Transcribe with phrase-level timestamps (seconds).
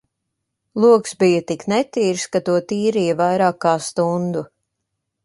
[0.85, 4.43] Logs bija tik netīrs, ka to tīrīja vairāk kā stundu